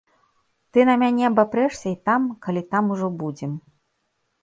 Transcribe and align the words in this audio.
Ты 0.73 0.79
на 0.91 0.95
мяне 1.01 1.23
абапрэшся 1.29 1.87
і 1.93 1.95
там, 2.11 2.21
калі 2.49 2.61
там 2.75 2.83
ужо 2.97 3.07
будзем. 3.25 3.51